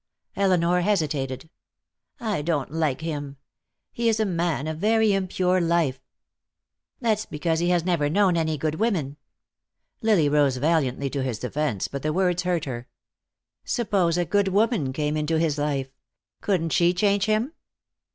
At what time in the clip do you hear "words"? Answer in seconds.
12.13-12.41